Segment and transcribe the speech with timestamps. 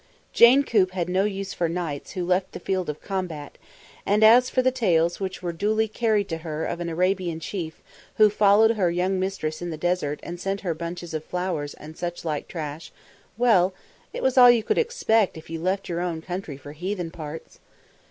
[0.33, 3.59] Jane Coop had no use for knights who left the field of combat;
[4.03, 7.83] and as for the tales which were duly carried to her of an Arabian chief
[8.15, 11.97] who followed her young mistress in the desert and sent her bunches of flowers and
[11.99, 12.91] such like trash,
[13.37, 13.75] well!
[14.11, 17.59] it was all you could expect if you left your own country for heathen parts!